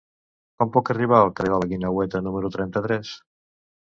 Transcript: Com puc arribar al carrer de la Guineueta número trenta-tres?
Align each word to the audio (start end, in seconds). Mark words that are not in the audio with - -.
Com 0.61 0.69
puc 0.77 0.87
arribar 0.93 1.19
al 1.25 1.29
carrer 1.39 1.51
de 1.53 1.59
la 1.63 1.67
Guineueta 1.73 2.21
número 2.29 2.51
trenta-tres? 2.57 3.13